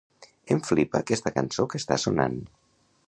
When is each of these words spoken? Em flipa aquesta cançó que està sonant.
Em 0.53 0.61
flipa 0.69 1.01
aquesta 1.05 1.33
cançó 1.35 1.67
que 1.75 1.83
està 1.83 1.99
sonant. 2.05 2.41